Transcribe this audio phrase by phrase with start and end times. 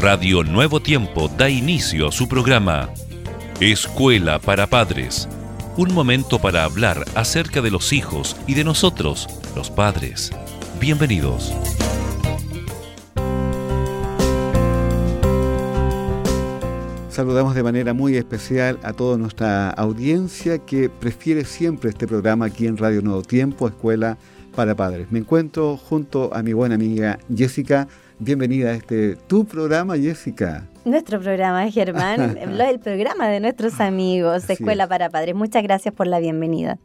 [0.00, 2.88] Radio Nuevo Tiempo da inicio a su programa
[3.58, 5.28] Escuela para Padres.
[5.76, 9.26] Un momento para hablar acerca de los hijos y de nosotros,
[9.56, 10.30] los padres.
[10.78, 11.52] Bienvenidos.
[17.10, 22.68] Saludamos de manera muy especial a toda nuestra audiencia que prefiere siempre este programa aquí
[22.68, 24.16] en Radio Nuevo Tiempo, Escuela
[24.54, 25.08] para Padres.
[25.10, 27.88] Me encuentro junto a mi buena amiga Jessica.
[28.20, 30.68] Bienvenida a este tu programa, Jessica.
[30.84, 35.36] Nuestro programa, Germán, el programa de nuestros amigos de Escuela para Padres.
[35.36, 36.80] Muchas gracias por la bienvenida.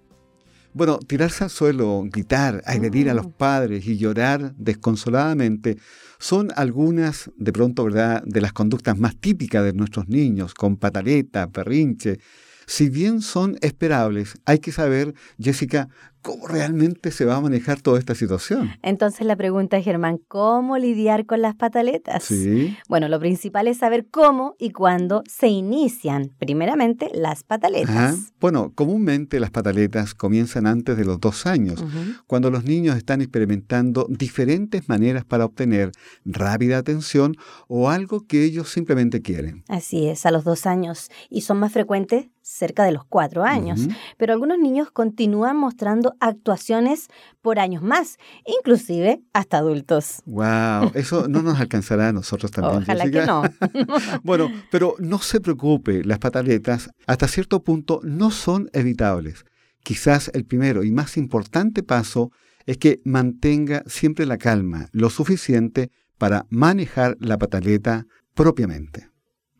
[0.74, 5.78] Bueno, tirarse al suelo, gritar, agredir a los padres y llorar desconsoladamente
[6.20, 11.48] son algunas, de pronto, ¿verdad?, de las conductas más típicas de nuestros niños, con pataleta,
[11.48, 12.20] perrinche,
[12.66, 15.90] si bien son esperables, hay que saber, Jessica,
[16.24, 18.72] cómo realmente se va a manejar toda esta situación.
[18.82, 22.24] Entonces la pregunta es, Germán, ¿cómo lidiar con las pataletas?
[22.24, 22.76] Sí.
[22.90, 28.34] Bueno, lo principal es saber cómo y cuándo se inician, primeramente, las pataletas.
[28.40, 31.84] Bueno, comúnmente las pataletas comienzan antes de los dos años,
[32.26, 35.92] cuando los niños están experimentando diferentes maneras para obtener
[36.26, 37.36] rápida atención
[37.68, 39.64] o algo que ellos simplemente quieren.
[39.68, 41.12] Así es, a los dos años.
[41.30, 43.88] Y son más frecuentes cerca de los cuatro años.
[44.18, 47.08] Pero algunos niños continúan mostrando actuaciones
[47.42, 50.22] por años más, inclusive hasta adultos.
[50.26, 50.92] ¡Wow!
[50.94, 52.84] Eso no nos alcanzará a nosotros también.
[52.84, 53.44] Ojalá que no.
[54.24, 59.46] bueno, pero no se preocupe, las pataletas hasta cierto punto no son evitables.
[59.84, 62.32] Quizás el primero y más importante paso
[62.66, 69.10] es que mantenga siempre la calma, lo suficiente para manejar la pataleta propiamente.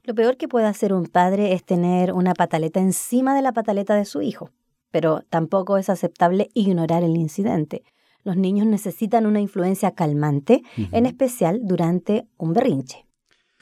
[0.06, 3.96] Lo peor que puede hacer un padre es tener una pataleta encima de la pataleta
[3.96, 4.50] de su hijo,
[4.94, 7.84] pero tampoco es aceptable ignorar el incidente.
[8.24, 13.08] Los niños necesitan una influencia calmante, en especial durante un berrinche.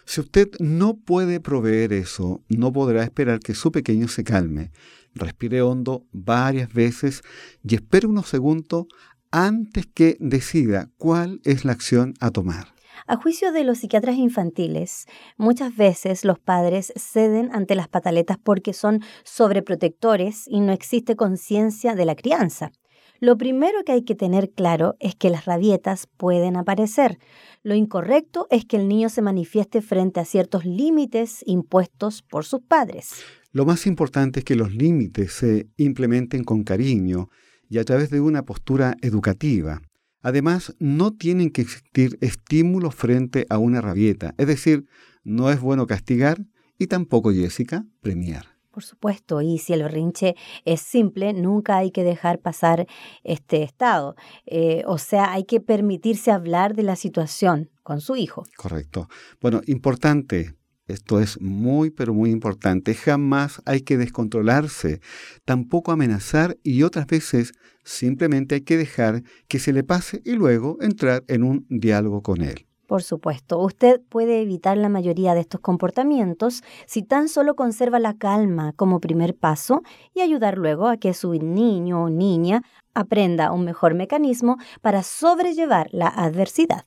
[0.03, 4.71] Si usted no puede proveer eso, no podrá esperar que su pequeño se calme.
[5.15, 7.21] Respire hondo varias veces
[7.63, 8.87] y espere unos segundos
[9.31, 12.73] antes que decida cuál es la acción a tomar.
[13.07, 15.05] A juicio de los psiquiatras infantiles,
[15.37, 21.95] muchas veces los padres ceden ante las pataletas porque son sobreprotectores y no existe conciencia
[21.95, 22.71] de la crianza.
[23.19, 27.19] Lo primero que hay que tener claro es que las rabietas pueden aparecer.
[27.61, 32.61] Lo incorrecto es que el niño se manifieste frente a ciertos límites impuestos por sus
[32.61, 33.23] padres.
[33.51, 37.29] Lo más importante es que los límites se implementen con cariño
[37.69, 39.81] y a través de una postura educativa.
[40.21, 44.85] Además, no tienen que existir estímulos frente a una rabieta, es decir,
[45.23, 46.45] no es bueno castigar
[46.77, 48.45] y tampoco, Jessica, premiar.
[48.71, 52.87] Por supuesto, y si el berrinche es simple, nunca hay que dejar pasar
[53.23, 54.15] este estado.
[54.45, 58.43] Eh, o sea, hay que permitirse hablar de la situación con su hijo.
[58.55, 59.09] Correcto.
[59.41, 60.55] Bueno, importante,
[60.91, 62.93] esto es muy, pero muy importante.
[62.93, 65.01] Jamás hay que descontrolarse,
[65.45, 67.53] tampoco amenazar y otras veces
[67.83, 72.41] simplemente hay que dejar que se le pase y luego entrar en un diálogo con
[72.41, 72.67] él.
[72.91, 78.17] Por supuesto, usted puede evitar la mayoría de estos comportamientos si tan solo conserva la
[78.17, 79.81] calma como primer paso
[80.13, 82.63] y ayudar luego a que su niño o niña
[82.93, 86.83] aprenda un mejor mecanismo para sobrellevar la adversidad.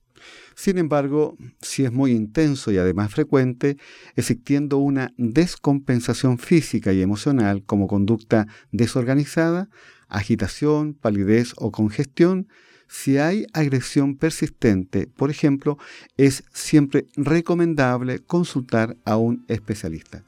[0.55, 3.77] Sin embargo, si es muy intenso y además frecuente,
[4.17, 9.69] existiendo una descompensación física y emocional como conducta desorganizada,
[10.09, 12.49] agitación, palidez o congestión,
[12.87, 15.79] si hay agresión persistente, por ejemplo,
[16.17, 20.23] es siempre recomendable consultar a un especialista.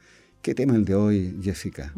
[0.46, 1.92] ¿Qué tema el de hoy, Jessica?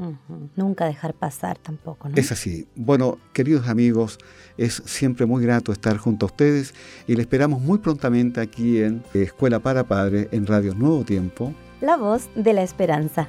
[0.56, 2.14] Nunca dejar pasar tampoco, ¿no?
[2.16, 2.66] Es así.
[2.76, 4.16] Bueno, queridos amigos,
[4.56, 6.72] es siempre muy grato estar junto a ustedes
[7.06, 11.52] y le esperamos muy prontamente aquí en Escuela para Padres en Radio Nuevo Tiempo.
[11.82, 13.28] La voz de la esperanza.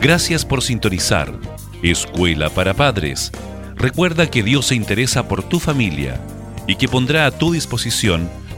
[0.00, 1.38] Gracias por sintonizar
[1.82, 3.30] Escuela para Padres.
[3.76, 6.18] Recuerda que Dios se interesa por tu familia
[6.66, 8.30] y que pondrá a tu disposición